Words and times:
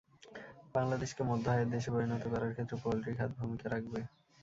বাংলাদেশকে 0.75 1.21
মধ্য 1.29 1.45
আয়ের 1.49 1.69
দেশে 1.73 1.89
পরিণত 1.95 2.23
করার 2.31 2.53
ক্ষেত্রে 2.53 2.77
পোলট্রি 2.83 3.13
খাত 3.17 3.31
ভূমিকা 3.39 3.67
রাখবে। 3.69 3.99